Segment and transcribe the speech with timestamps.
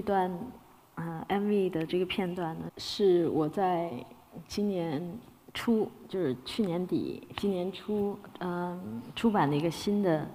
[0.00, 0.32] 这段
[0.94, 3.92] 啊 MV 的这个片段呢，是我在
[4.48, 5.18] 今年
[5.52, 10.26] 初，就是去年底、今年初嗯出版的一个新的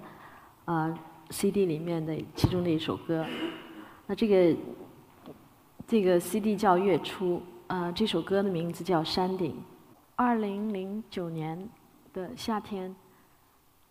[0.66, 0.96] 啊
[1.30, 3.26] CD 里面的其中的一首歌。
[4.06, 4.56] 那这个
[5.84, 9.50] 这个 CD 叫《月初》，啊这首歌的名字叫《山顶》。
[10.14, 11.68] 二零零九年
[12.12, 12.94] 的夏天，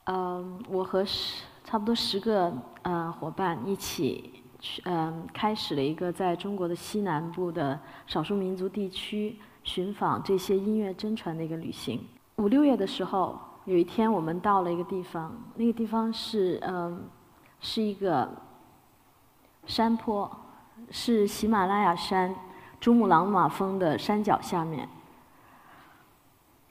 [0.06, 4.42] 嗯，我和十差不多十个呃伙伴一起，
[4.84, 12.00] 嗯，开始了一个在中国的西南部的少数民族地区寻访这些音乐真传的一个旅行。
[12.38, 17.04] 五六月的时候，有一天我们到了一个地方，那个地方是嗯，
[17.60, 18.30] 是一个
[19.66, 20.30] 山坡，
[20.92, 22.36] 是喜马拉雅山
[22.80, 24.88] 珠穆朗玛峰的山脚下面。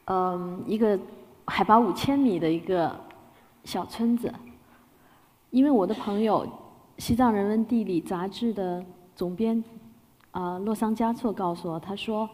[0.06, 0.98] 嗯，一个
[1.46, 2.94] 海拔五千米的一个
[3.64, 4.32] 小村子。
[5.50, 6.44] 因为我的朋友
[6.98, 9.62] 《西藏人文地理》杂志的总编
[10.30, 12.28] 啊洛桑加措告诉我，他说，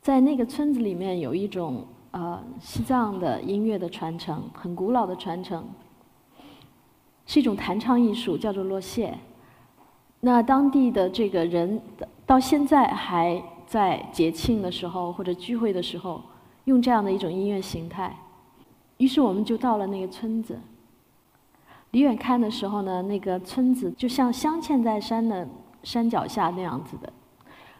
[0.00, 5.64] 在那个村子里面有一种呃西藏的音乐的传承，很古老的传承，
[7.26, 9.16] 是一种弹唱艺术，叫做洛谢。
[10.20, 11.80] 那当地的这个人
[12.26, 16.20] 到现在还在节庆的时候或者聚会的时候。
[16.66, 18.14] 用这样的一种音乐形态，
[18.98, 20.56] 于是我们就到了那个村子。
[21.92, 25.48] 离远看的时候呢，那个村子就像镶嵌在山的
[25.82, 27.12] 山脚下那样子的。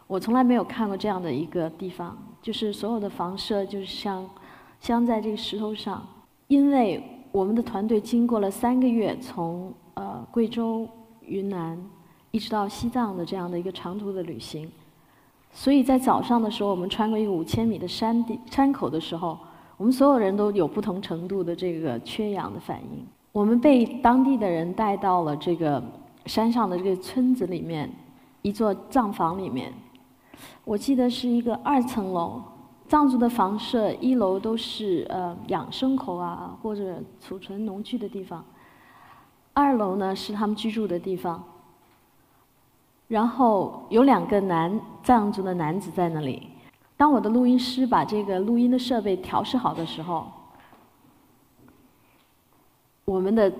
[0.06, 4.28] 我从来没有看过这样的一个地方，就是所有的房舍就是像
[4.80, 6.04] 镶在这个石头上。
[6.48, 10.88] 因为我们的团队经过了三个月，从呃贵州、
[11.20, 11.80] 云南
[12.32, 14.68] 一直到西藏的这样的一个长途的旅行。
[15.52, 19.38] 所以在早上的时候，我们穿过一个五千米的山地山口的时候，
[19.76, 23.06] 我们所有人都有不同程度的这个缺氧的反应。
[23.32, 25.82] 我们被当地的人带到了这个
[26.26, 27.88] 山上的这个村子里面，
[28.42, 29.72] 一座藏房里面。
[30.64, 32.42] 我记得是一个二层楼，
[32.88, 38.44] 藏族的房舍一楼都是呃养牲口啊或者储存农具的地方，
[39.52, 41.42] 二楼呢是他们居住的地方。
[43.06, 46.48] 然后有两个男藏族的男子在那里。
[46.96, 50.26] 当我的录音师把这个录音的设备调试好的时候，
[53.10, 53.52] 我们的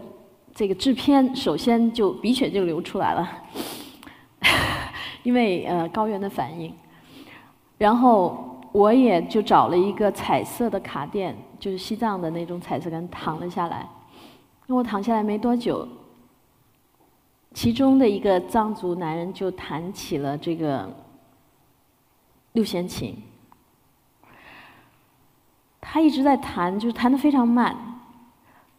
[0.55, 3.29] 这个制片首先就鼻血就流出来了，
[5.25, 6.73] 因为呃高原的反应。
[7.77, 13.81] 然后我也就找了一个彩色的卡垫，就是西藏的那种彩色杆，躺了下来。
[14.69, 15.89] 因为我躺下来没多久。
[17.53, 20.89] 其中的一个藏族男人就弹起了这个
[22.53, 23.17] 六弦琴，
[25.81, 27.90] 他一直在弹，就是弹的非常慢，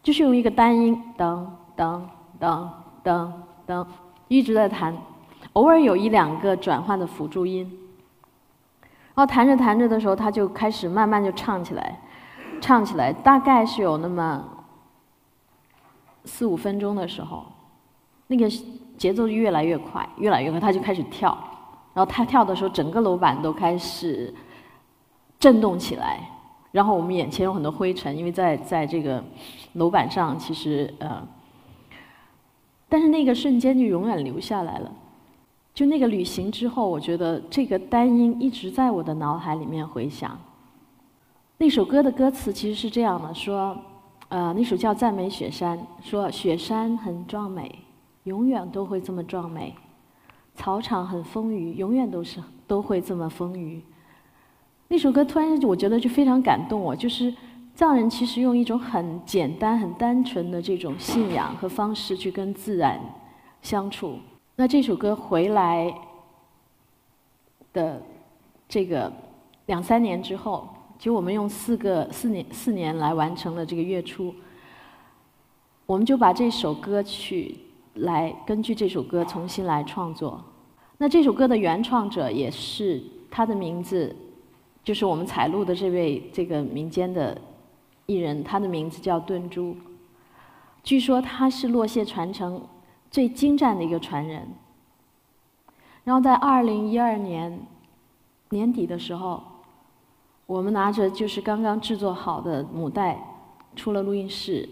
[0.02, 1.46] 就是用一个单音，噔
[1.76, 2.00] 噔
[2.40, 2.68] 噔
[3.04, 3.30] 噔
[3.66, 3.86] 噔，
[4.28, 4.96] 一直在弹，
[5.52, 7.62] 偶尔有一两个转换的辅助音，
[9.14, 12.00] 然后弹着弹着的时候，他就开始慢慢就唱起来，
[12.60, 14.44] 唱起来，大概是有那么
[16.24, 17.44] 四五分钟的时候。
[18.28, 18.48] 那个
[18.96, 21.36] 节奏越来越快，越来越快，他就开始跳，
[21.92, 24.32] 然后他跳的时候，整个楼板都开始
[25.38, 26.18] 震动起来，
[26.72, 29.22] 然后我们眼前有很多灰尘，因为在在这个
[29.74, 31.22] 楼板上，其实呃，
[32.88, 34.90] 但是那个瞬间就永远留下来了。
[35.72, 40.36] 就那个旅行之后，我觉得这个单音一直在我的脑海里面回响。
[41.58, 43.78] 那首歌的歌词其实是这样的：说，
[44.28, 47.78] 呃，那首叫《赞美雪山》，说雪山很壮美。
[48.24, 49.74] 永远都会这么壮美，
[50.54, 53.80] 草场很丰腴，永远都是都会这么丰腴。
[54.92, 57.32] 那首歌突然我觉得就非常感动我，就是
[57.74, 63.00] 藏人其实用一种很简单、很单纯的这种信仰和方式去跟自然
[63.62, 64.18] 相处。
[64.54, 65.90] 那这首歌回来
[67.72, 68.02] 的
[68.68, 69.10] 这个
[69.64, 70.68] 两三年之后，
[70.98, 74.34] 就我们用四个四年四年来完成了这个月初，
[75.86, 77.56] 我们就把这首歌曲。
[77.94, 80.42] 来根据这首歌重新来创作。
[80.96, 84.16] 那这首歌的原创者也是他的名字，
[84.84, 87.40] 就是我们采录的这位这个民间的
[88.06, 89.76] 艺人，他的名字叫顿珠。
[90.82, 92.60] 据说他是洛谢传承
[93.10, 94.48] 最精湛的一个传人。
[96.02, 97.60] 然后在二零一二年
[98.48, 99.40] 年底的时候，
[100.46, 103.16] 我们拿着就是刚刚制作好的母带
[103.76, 104.68] 出了录音室。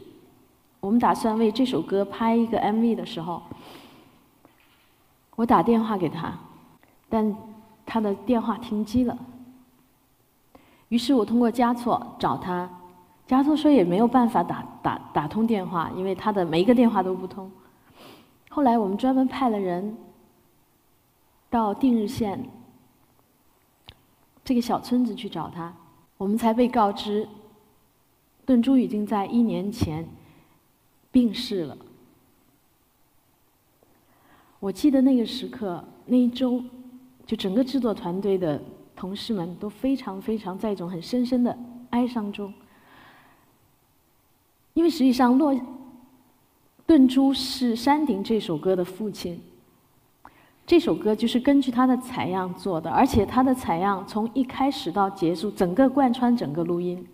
[0.81, 3.41] 我们打算为这首歌拍一个 MV 的时候，
[5.37, 6.37] 我打电话给他，
[7.09, 7.37] 但
[7.87, 9.17] 他的电话停机了。
[10.91, 12.69] 于是我通过加措找他，
[13.27, 17.51] 加措说也没有办法打打打通电话，因为他的每一个电话都不通。
[18.49, 19.97] 后来我们专门派了人
[21.49, 22.45] 到定日县
[24.45, 25.73] 这个小村子去找他，
[26.19, 27.29] 我们才被告知，
[28.45, 30.05] 顿珠已经在一年前
[31.13, 31.77] 病逝了。
[34.59, 36.61] 我记得那个时刻，那一周，
[37.25, 38.61] 就整个制作团队的
[39.01, 41.59] 同事们都非常非常在一种很深深的
[41.89, 42.53] 哀伤中，
[44.75, 45.59] 因为实际上洛。
[46.87, 49.41] 顿珠是山顶这首歌的父亲。
[50.67, 57.07] 这首歌就是根据他的采样做的，而且他的采样从一开始到结束，整个贯穿整个录音。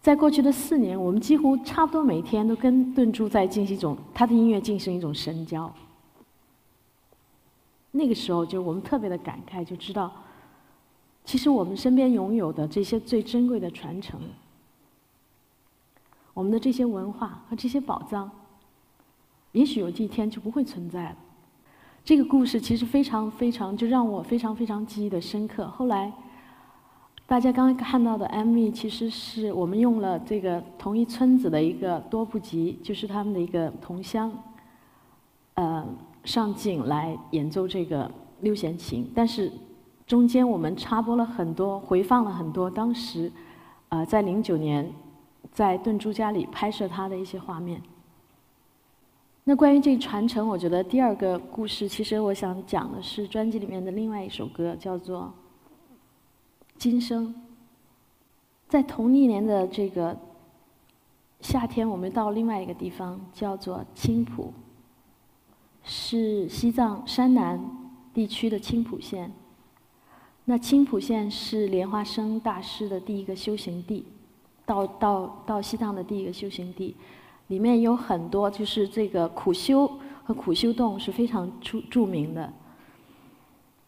[0.00, 5.70] 在过去的四年，我们几乎差不多每天都跟顿珠在进行一种他的音乐进行一种深交。
[7.90, 10.12] 那个时候，就我们特别的感慨，就知道，
[11.30, 14.20] 其实我们身边拥有的这些最珍贵的传承，
[16.34, 18.28] 我们的这些文化和这些宝藏。
[19.52, 21.16] 也许有一天就不会存在了。
[22.04, 25.68] 这个故事其实非常非常，就让我非常非常记忆的深刻。
[25.68, 26.12] 后来，
[27.28, 34.32] 大家刚刚看到的 MV，其实是我们用了这个同一村子的一个多部集，就是他们的一个同乡，
[35.54, 35.86] 呃，
[36.24, 38.10] 上镜来演奏这个
[38.40, 39.08] 六弦琴。
[39.14, 39.52] 但是
[40.10, 43.30] 中间我们插播了很多，回放了很多当时，
[43.90, 44.92] 呃，在零九年
[45.52, 47.80] 在顿珠家里拍摄他的一些画面。
[49.44, 55.22] 那关于这个传承，我觉得第二个故事，其实我想讲的是专辑里面的另外一首歌，叫做
[56.76, 57.28] 《今生》。
[58.68, 60.18] 在同一年的这个
[61.40, 64.52] 夏天，我们到另外一个地方，叫做青浦，
[65.84, 67.64] 是西藏山南
[68.12, 69.30] 地区的青浦县。
[70.50, 74.04] 那青浦县是莲花生大师的第一个修行地，
[74.66, 76.96] 到到到西藏的第一个修行地。
[77.46, 79.88] 里面有很多，就是这个苦修
[80.24, 82.52] 和苦修洞是非常著著名的。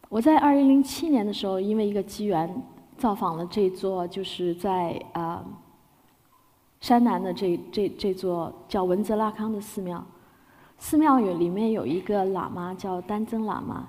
[0.08, 2.48] 我在二零零七年的时候，因为一个机缘，
[2.96, 5.44] 造访了这座，就是在啊
[6.80, 10.06] 山南的这这这座叫文泽拉康的寺庙。
[10.78, 13.88] 寺庙有里面有一个喇嘛叫丹增喇嘛。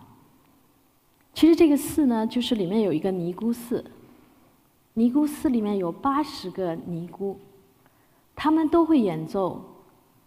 [1.34, 3.84] 其实这个寺呢，就是里面有一个尼姑寺，
[4.94, 7.38] 尼姑寺里面有八十个尼姑。
[8.36, 9.64] 他们都会演奏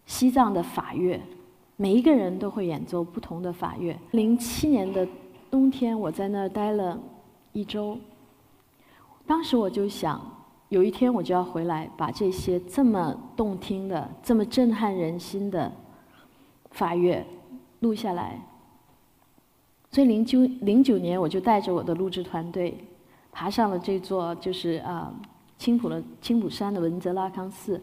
[0.04, 1.20] 西藏的法乐，
[1.76, 3.96] 每一个人都会演奏不同的法乐。
[4.12, 5.06] 零七年的
[5.50, 6.98] 冬天，我在那儿待了
[7.52, 7.98] 一周。
[9.26, 10.20] 当时我就想，
[10.68, 15.72] 有一天我就要回来，把这些这么动听的、这么震撼人心的
[16.70, 17.26] 法乐
[17.80, 18.40] 录下来。
[19.96, 22.76] 所以零九零九年，我就带着我的录制团队，
[23.32, 25.10] 爬上了这座就是啊
[25.56, 27.82] 青浦的青浦山的文泽拉康寺。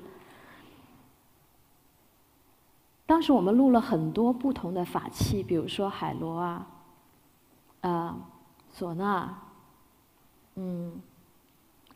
[3.07, 6.67] 当时我们录了很多不同的法器，比如说海螺啊，
[7.81, 8.15] 啊，
[8.77, 9.33] 唢呐，
[10.53, 11.01] 嗯，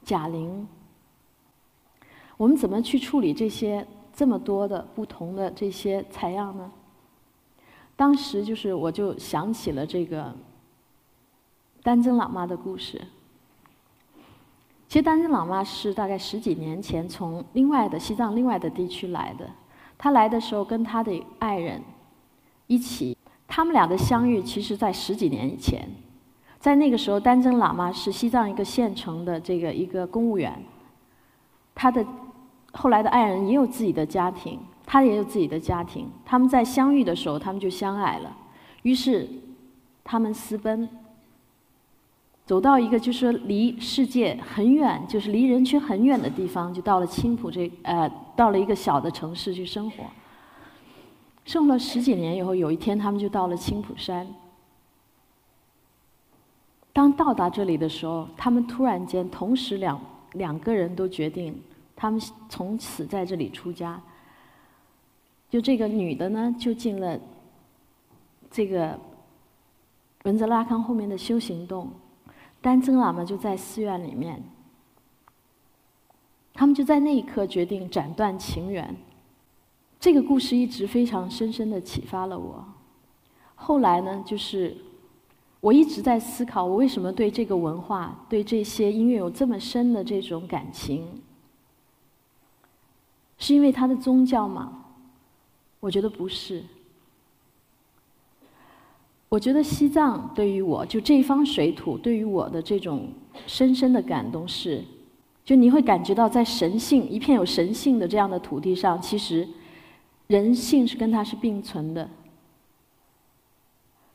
[0.04, 0.68] 贾铃。
[2.38, 6.72] 我们怎么去处理这些这么多的不同的这些采样呢？
[7.98, 10.34] 当时就是我就想起了这个
[11.84, 13.02] 丹增喇嘛的故事。
[14.88, 19.46] 其实丹增喇嘛是大概十几年前从另外的西藏另外的地区来的。
[19.98, 21.82] 他来的时候跟他的爱人
[22.68, 25.90] 一起，他们俩的相遇其实在十几年以前，
[26.60, 30.64] 在那个时候，丹增喇嘛是西藏一个县城的这个一个公务员，
[31.74, 32.06] 他的
[32.74, 38.36] 后来的爱人也有自己的家庭，他也有自己的家庭，他们在相遇的时候，他们就相爱了，
[38.84, 39.28] 于是
[40.04, 40.88] 他们私奔。
[42.46, 50.06] 走到一个就是离世界很远，就是离人群很远的地方，就到了青浦这呃，到了一个小的城市去生活。
[51.44, 54.26] 生活了十几年以后，有一天他们就到了青浦山。
[56.94, 60.00] 当到达这里的时候，他们突然间同时两
[60.32, 61.62] 两个人都决定，
[61.98, 62.18] 他们
[62.48, 64.02] 从此在这里出家。
[65.50, 67.20] 就这个女的呢，就进了
[68.52, 69.00] 这个
[70.24, 71.90] 文泽拉康后面的修行洞。
[72.60, 74.44] 丹增喇嘛就在寺院里面，
[76.54, 78.96] 他们就在那一刻决定斩断情缘。
[80.00, 82.66] 这个故事一直非常深深的启发了我。
[83.56, 84.76] 后来呢，就是
[85.62, 91.22] 我一直在思考，我为什么对这个文化、对这些音乐有这么深的这种感情？
[93.38, 94.84] 是因为它的宗教吗？
[95.80, 96.64] 我觉得不是。
[99.30, 103.10] 我觉得西藏对于我就这一方水土对于我的这种
[103.46, 104.82] 深深的感动是，
[105.44, 109.46] 就你会感觉到在神性一片有神性的这样的土地上，其实
[110.28, 112.10] 人性是跟它是并存的。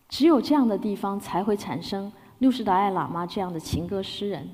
[0.09, 4.49] 只有这样的地方才会产生六世达赖喇嘛这样的情歌诗人，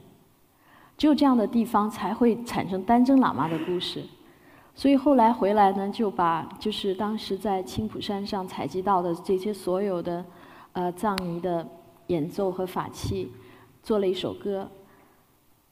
[0.97, 4.03] 只有这样的地方才会产生丹增喇嘛的故事。
[4.79, 10.25] 所以后来回来呢，就把就是当时在青浦山上采集到的这些所有的
[10.73, 11.67] 呃藏尼的
[12.07, 13.33] 演奏和法器，
[13.83, 14.71] 做了一首歌。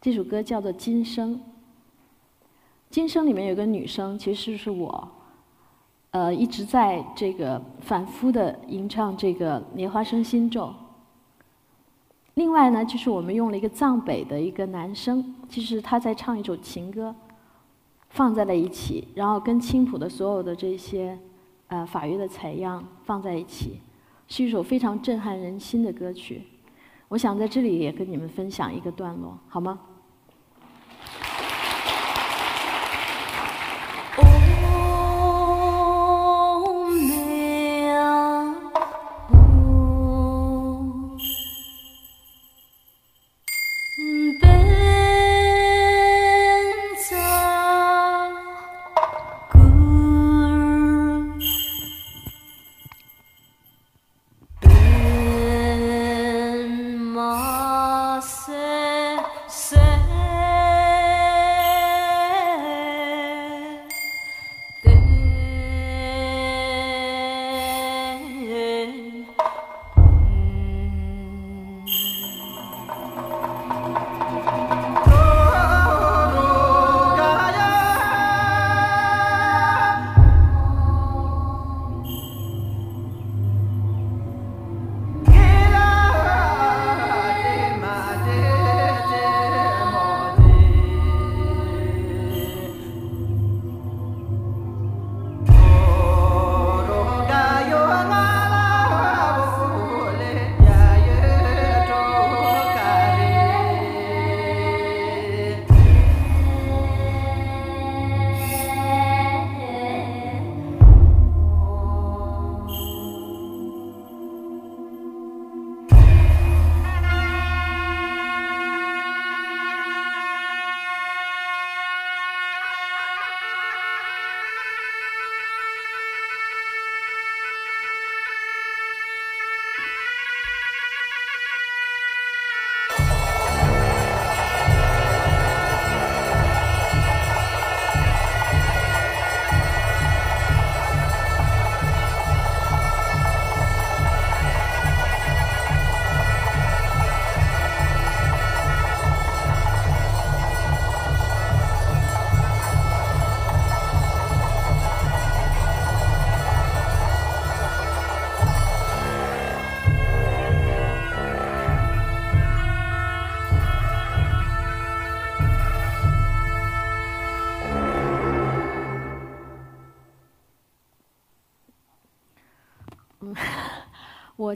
[0.00, 1.34] 这首歌叫做《今生》。
[2.90, 5.08] 《今生》里面有个女生，其实是我。
[6.10, 10.74] 呃，一直在这个反复的吟唱这个莲花生心咒。
[12.34, 17.14] 另外呢，就是我们用了一个藏北的一个男生，其实他在唱一首情歌，
[18.10, 21.18] 放在了一起，然后跟青浦的所有的这些
[21.68, 23.80] 呃法乐的采样放在一起，
[24.28, 26.42] 是一首非常震撼人心的歌曲。
[27.08, 29.78] 我想在这里也跟你们分享一个段落，好吗？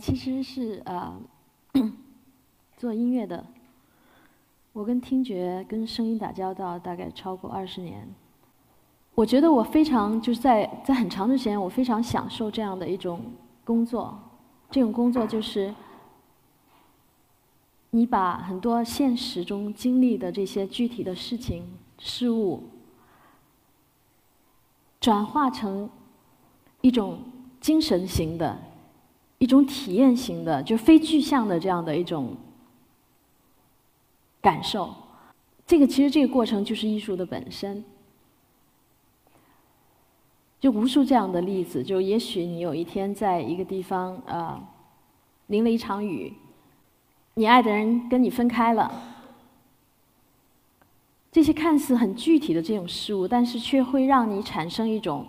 [0.00, 1.20] 其实是呃
[2.78, 3.44] 做音乐的，
[4.72, 8.08] 我跟听觉、跟声音打交道大概超过二十年。
[9.14, 13.20] 我觉得我非常就是在在很长的时间，我非常享受这样的一种
[13.64, 14.18] 工作。
[14.70, 15.74] 这种工作就是
[17.90, 21.64] 你把很多现实中经历的这些具体的事情、
[21.98, 22.62] 事物，
[25.00, 25.90] 转化成
[26.80, 27.18] 一种
[27.60, 28.69] 精神型的。
[29.40, 32.36] 一种体验型的，就非具象的这样的一种
[34.38, 34.94] 感受，
[35.66, 37.82] 这个其实这个过程就是艺术的本身。
[40.60, 44.62] 就无数这样的例子，就也许你有一天在一个地方，呃，
[45.46, 46.34] 淋了一场雨，
[47.32, 48.92] 你爱的人跟你分开了，
[51.32, 55.26] 这些看似很具体的这种事物，但是却会让你产生一种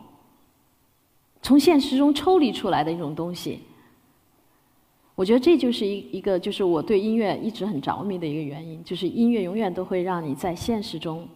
[1.42, 3.62] 从现实中抽离出来的一种东西。
[5.14, 11.28] 我觉得这就是一一个，就是我对音乐一直很着迷的一个原因，就是音乐永远都会让你在现实中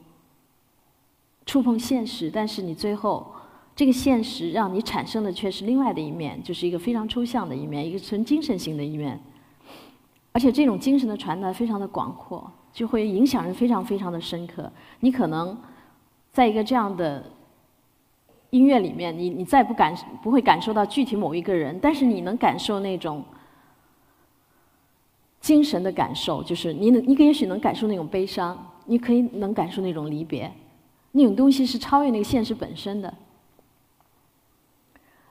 [1.46, 3.32] 触碰现实，但是你最后
[3.76, 9.20] 这个现实让你产生的却是另外的一面，就是一个非常抽象的一面，一个纯精神性的一面，
[10.32, 14.72] 而且这种精神的传达非常的广阔，就会影响人非常非常的深刻。
[15.02, 15.56] 你可能
[16.32, 17.24] 在一个这样的
[18.52, 23.24] 音乐里面，你你再不感不会感受到具体某一个人，但是你能感受那种。
[25.46, 30.52] 精神的感受，就是你能，你也许能感受那种悲伤，你可以能感受那种离别，
[31.12, 33.14] 那种东西是超越那个现实本身的。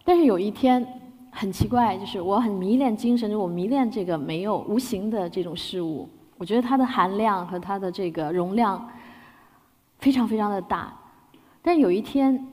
[0.05, 0.87] 但是有一天，
[1.33, 6.09] 很奇怪，就是我很迷恋精神，就我迷恋这个没有无形的这种事物。
[6.39, 8.89] 我觉得它的含量和它的这个容量
[9.99, 10.97] 非常非常的大。
[11.61, 12.47] 但是有一天，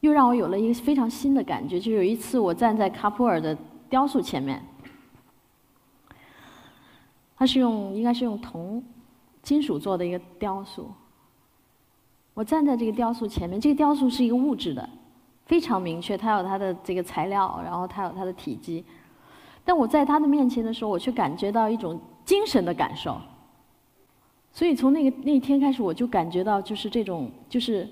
[0.00, 3.56] 又让我有了一个非常新的感觉，就有一次我站在卡普尔的
[3.88, 4.60] 雕塑前面，
[7.36, 8.82] 它是用应该是用铜、
[9.42, 10.90] 金属做的一个雕塑。
[12.32, 14.88] 我站在这个雕塑前面，这个雕塑是一个物质的。
[15.46, 18.82] 非常明确，它有它的这个材料，然后它有它的体积。
[19.62, 23.18] 但我在他的面前的时候，我却感觉到一种精神的感受。
[24.52, 27.88] 所以从那个那一天开始，我就感觉到就是这种就是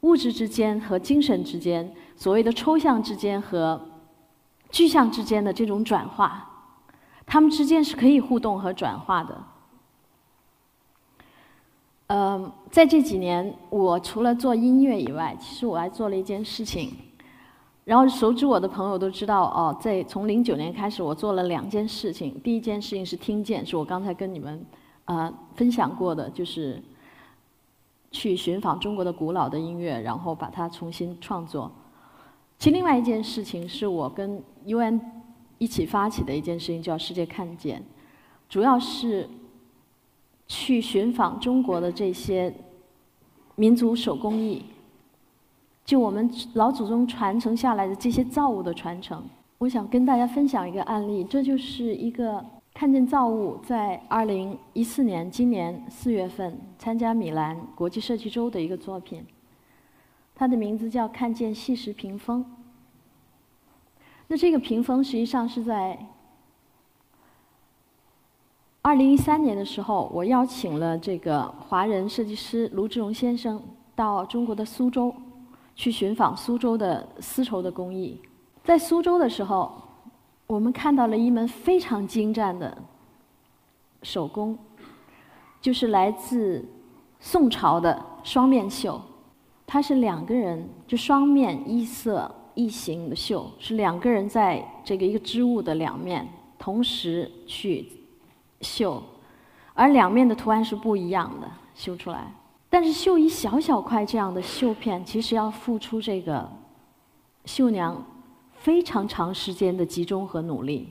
[0.00, 3.80] 物质之间和精神之间，所谓的抽象之间和
[4.70, 6.47] 具象之间的这种转化，
[7.28, 9.44] 它们之间是可以互动和转化的。
[12.06, 16.90] 嗯，在这几年，我除了做音乐以外，其实我还做了一件事情。
[17.84, 22.40] 然后熟知我的朋友都知道，哦，在从零九年开始，我做了两件事情。
[22.40, 24.64] 第一件事情是听见，是我刚才跟你们
[25.04, 26.82] 呃分享过的，就是
[28.10, 31.70] 去寻访中国的古老的音乐，然后把它重新创作。
[32.58, 34.98] 其另外一件事情是我跟 UN
[35.58, 37.82] 一起发起的一件事情，叫“世界看见”，
[38.48, 39.28] 主要是。
[40.50, 42.50] 去寻访中国的这些
[43.54, 44.64] 民族手工艺，
[45.84, 49.22] 就我们老祖宗传承下来的这些造物的传承，
[49.58, 51.22] 我想跟大家分享一个案例。
[51.22, 59.22] 这就是一个看见造物在二零一四年今年四月份参加米兰国际设计周的一个作品，
[60.34, 62.42] 它的名字叫“看见细石屏风”。
[64.28, 65.98] 那这个屏风实际上是在。
[68.80, 73.62] 二零一三年的时候，我邀请了这个华人设计师卢志荣先生
[73.94, 75.14] 到中国的苏州
[75.74, 78.18] 去寻访苏州的丝绸的工艺。
[78.64, 79.82] 在苏州的时候，
[80.46, 82.78] 我们看到了一门非常精湛的
[84.02, 84.56] 手工，
[85.60, 86.64] 就是来自
[87.20, 88.98] 宋朝的双面绣。
[89.66, 96.26] 它是两个人，就双面一色异形的绣，是两个人在这个一个织物的两面
[96.58, 97.86] 同时去。
[98.60, 99.00] 绣，
[99.72, 102.34] 而两面的图案是不一样的，绣出来。
[102.68, 106.50] 但是绣一小小块这样的绣片，其实要付出这个
[107.44, 108.04] 绣娘
[108.56, 110.88] 非常长时间的集中和努力。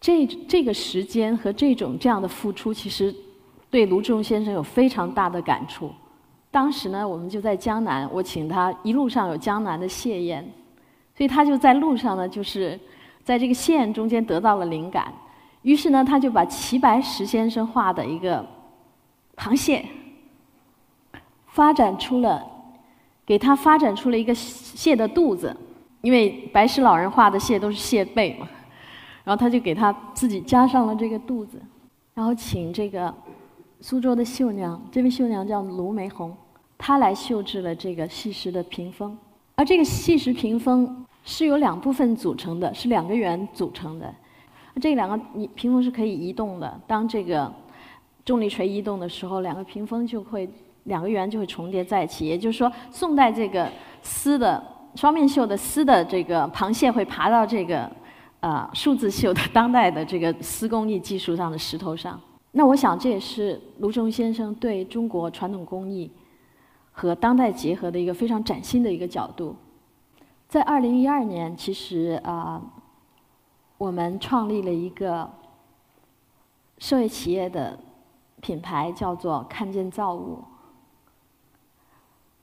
[0.00, 3.12] 这这个时间和这种这样的付出，其实
[3.68, 5.90] 对卢志荣先生有非常大的感触。
[6.58, 10.42] 当时呢，我们就在江南，我请他一路上有江南的谢宴，
[11.14, 12.76] 所以他就在路上呢，就是
[13.22, 15.14] 在这个谢宴中间得到了灵感。
[15.62, 18.44] 于是呢，他就把齐白石先生画的一个
[19.36, 19.86] 螃蟹，
[21.46, 22.44] 发展出了，
[23.24, 25.56] 给他发展出了一个蟹的肚子，
[26.00, 28.48] 因为白石老人画的蟹都是蟹背嘛，
[29.22, 31.62] 然后他就给他自己加上了这个肚子，
[32.14, 33.14] 然后请这个
[33.80, 36.36] 苏州的绣娘，这位绣娘叫卢梅红，
[36.78, 39.18] 他来绣制了这个细石的屏风，
[39.56, 44.14] 而这个细石屏风是由两部分组成的，是两个圆组成的。
[44.80, 45.18] 这两个
[45.56, 46.80] 屏风是可以移动的。
[46.86, 47.52] 当这个
[48.24, 50.48] 重力锤移动的时候，两个屏风就会
[50.84, 52.24] 两个圆就会重叠在一起。
[52.24, 53.68] 也就是说，宋代这个
[54.02, 54.62] 丝的
[54.94, 57.90] 双面绣的丝的这个螃蟹会爬到这个
[58.38, 62.18] 呃数字绣的当代的这个丝工艺技术上的石头上。
[62.52, 66.08] 那我想这也是卢中先生对中国传统工艺
[66.98, 69.54] 和当代结合的一个非常崭新的一个角度。
[70.48, 72.60] 在二零一二年，其实啊。
[73.78, 75.30] 我们创立了一个
[76.78, 77.78] 社会企业的
[78.40, 80.42] 品牌，叫做“看见造物”。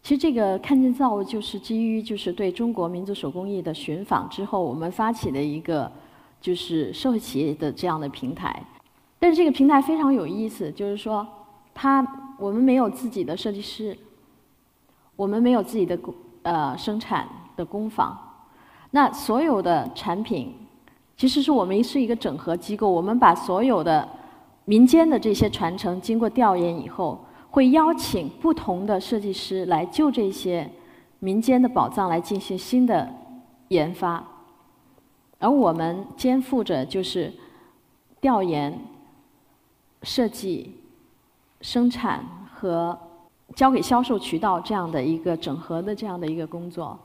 [0.02, 5.92] 其实，这个“看见造物”就是基于就是对中国民族手工艺的寻访之后，我们发起的一个
[6.40, 8.64] 就是社会企业的这样的平台。
[9.20, 11.28] 但是，这个平台非常有意思，就是说，
[11.74, 12.02] 它
[12.40, 13.98] 我们没有自己的设计师，
[15.16, 18.18] 我们没有自己的工呃生产的工坊，
[18.92, 20.54] 那所有的产品。
[21.18, 24.06] 其实是我们是一个整合机构，我们把所有的
[24.66, 30.70] 民间的这些传承经过调研以后，会邀请不同的设计师来就这些
[31.20, 33.10] 民间的宝藏来进行新的
[33.70, 34.22] 研发，
[35.40, 37.34] 而我们肩负着就是
[38.20, 38.78] 调研、
[40.04, 40.76] 设计、
[41.62, 43.00] 生产和
[43.56, 47.00] 交给销售渠道这样的一个整合的这样的一个工作。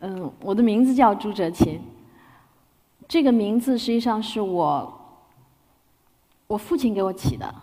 [0.00, 1.80] 嗯，我的名字叫朱哲琴。
[3.06, 5.00] 这个名字实际上是我
[6.46, 7.54] 我父亲给我起的。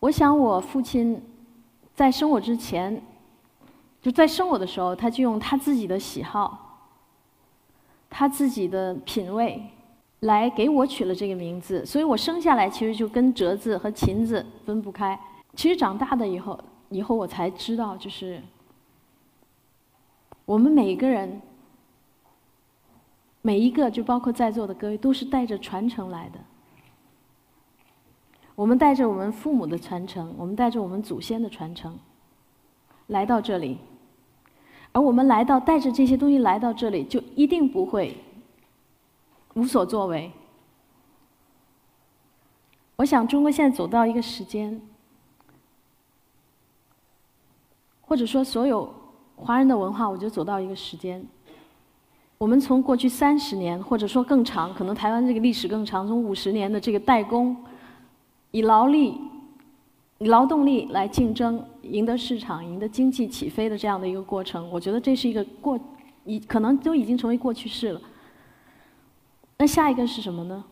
[0.00, 1.22] 我想我父亲
[1.94, 3.00] 在生我之前
[4.00, 6.80] 就在生我的时候，他就用他自己的喜好、
[8.10, 9.62] 他自己的品味
[10.22, 15.18] 来给我取了这个名字，所以我生下来其实就跟折子和琴子分不开。
[15.54, 16.58] 其实长大的以后，
[16.90, 18.40] 以后我才知道，就是
[20.44, 21.40] 我们每个人，
[23.40, 26.38] 每一个就包括在座的各位，都是带着传承来的。
[28.54, 31.98] 我们带着我们父母的传承，我们带着我们祖先的传承
[33.08, 33.78] 来到这里。
[34.92, 38.16] 而我们来到带着这些东西来到这里，就一定不会
[39.54, 40.30] 无所作为。
[42.96, 44.80] 我想，中国现在走到一个时间，
[48.00, 48.92] 或者说所有
[49.36, 51.26] 华人的文化，我觉得走到一个时间。
[52.38, 57.56] 我们从过去三十年，或者说更长，可能台湾这个历史更长，从五十年的这个代工，
[58.50, 59.20] 以劳力。
[60.18, 65.76] 以劳动力来竞争，赢得市场，赢得经济起飞的这样的一个过程，我觉得这是一个过，
[66.24, 68.00] 已可能都已经成为过去式了。
[69.62, 70.64] 那下一个是什么呢？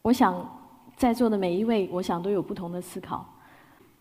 [0.00, 0.58] 我想
[0.96, 3.26] 在座的每一位，我想都有不同的思考。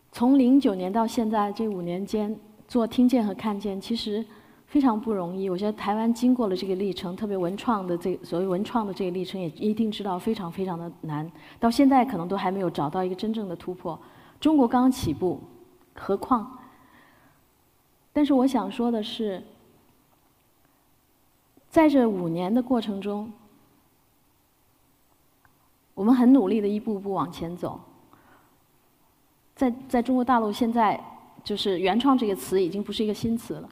[0.09, 2.33] 从零九年到现在这五年间，
[2.65, 4.25] 做听见和看见，其实
[4.67, 5.49] 非常不容易。
[5.49, 11.29] 我觉得台湾经过了这个历程，特别文创的这所谓文创的这个历程，也一定知道非常非常的难。
[11.59, 13.99] 到现在可能都还没有找到一个真正的突破。
[14.39, 15.41] 中国刚刚起步，
[15.93, 16.57] 何况？
[18.13, 19.43] 但是我想说的是，
[21.69, 23.29] 在这五年的过程中，
[25.99, 27.77] 我们很努力的一步步往前走。
[29.53, 30.97] 在在中国大陆，现在
[31.43, 33.67] 就是“原创”这个词已经不是一个新词了。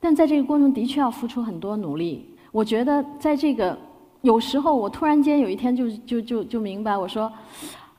[0.00, 2.34] 但在这个过程的确要付出很多努力。
[2.50, 3.78] 我觉得在这个。
[4.22, 7.30] 有时候我突然间有一天就就就就明白，我说：“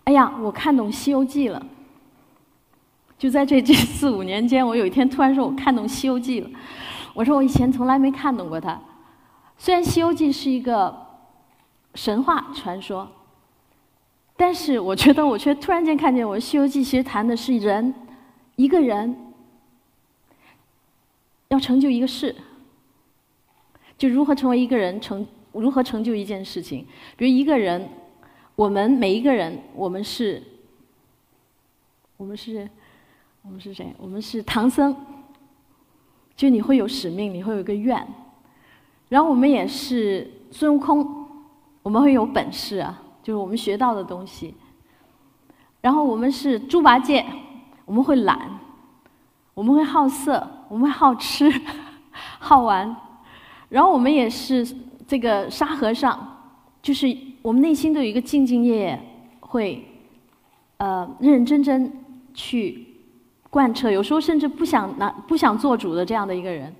[0.05, 1.63] 哎呀，我看懂《西游记》了。”
[3.17, 6.49] 就在这这四五年间，我有一天突然说我看懂《西游记》了。
[7.13, 8.81] 我说我以前从来没看懂过它。
[9.57, 11.06] 虽然《西游记》是一个
[11.97, 13.09] 神话传说，
[14.37, 17.93] 但是我觉得我却突然间看见，我《西游记》其实谈的是人
[18.55, 19.33] 一个人
[21.47, 22.35] 要成就一个事，
[23.97, 25.27] 就如何成为一个人成。
[25.53, 26.85] 如何成就一件事情？
[27.15, 27.89] 比如一个人，
[28.55, 30.43] 我们每一个人，我们是，
[32.15, 32.69] 我们是，
[33.41, 33.91] 我们是谁？
[33.97, 34.95] 我们是唐僧。
[36.35, 38.07] 就你会有使命，你会有一个愿。
[39.09, 41.16] 然后我们也是孙悟空，
[41.87, 44.53] 我们会有本事啊，就是我们学到的东西。
[45.79, 47.25] 然后我们是猪八戒，
[47.85, 48.59] 我们会懒，
[49.53, 51.49] 我们会好色，我们会好吃，
[52.39, 52.93] 好玩。
[53.69, 54.67] 然后我们也是。
[55.07, 56.19] 这个沙和尚，
[56.81, 57.07] 就是
[57.41, 59.01] 我们内心都有一个兢兢业业，
[59.39, 59.87] 会
[60.75, 62.85] 呃认认真真去
[63.49, 66.75] 贯彻，有时候甚至不想拿不想做主的这样的一个人。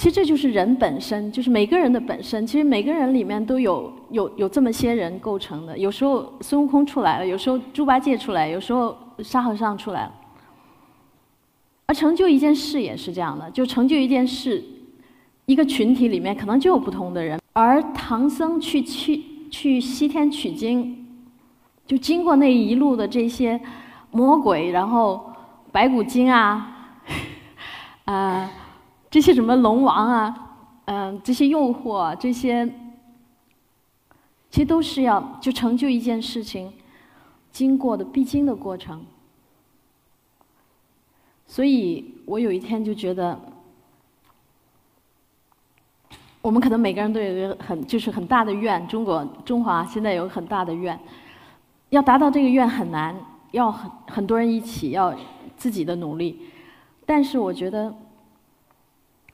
[0.00, 2.46] 其实这就是人本身，就是每个人的本身。
[2.46, 5.76] 其实每个人里面都有有有这么些人构成的。
[5.76, 10.14] 有时候孙悟空出来了，有时候猪八戒出来，有时候沙和尚出来了。
[11.84, 14.64] 而成就一件事也是这样的，就成就一件事。
[15.44, 21.06] 一个群体里面可能就有不同的人，而唐僧去去去西天取经，
[21.86, 23.60] 就经过那一路的这些
[24.12, 25.30] 魔鬼，然后
[25.70, 26.96] 白骨精啊，
[28.06, 28.50] 啊，
[29.10, 32.64] 这些什么龙王啊，嗯，这些诱惑，这些，
[34.50, 36.72] 其实都是要就成就一件事情
[37.50, 39.04] 经过的必经的过程。
[41.46, 43.38] 所以我有一天就觉得。
[46.42, 50.98] 我们可能每个人都有一个很就是很大的愿，中国中华现在有很大的愿，
[51.90, 53.14] 要达到这个愿很难，
[53.50, 55.14] 要很很多人一起，要
[55.54, 56.40] 自己的努力。
[57.04, 57.94] 但是我觉得，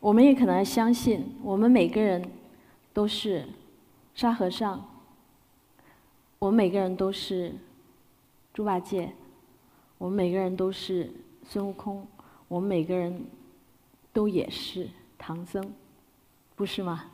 [0.00, 2.22] 我们也可能相信，我们每个人
[2.92, 3.46] 都是
[4.14, 4.84] 沙和尚，
[6.38, 7.52] 我们每个人都是
[8.54, 9.12] 猪八戒，
[9.98, 11.10] 我们每个人都是
[11.42, 12.06] 孙悟空，
[12.48, 13.26] 我们每个人
[14.12, 15.72] 都也是唐僧。
[16.54, 17.06] 不是吗？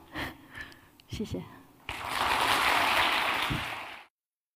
[1.08, 1.42] 谢谢。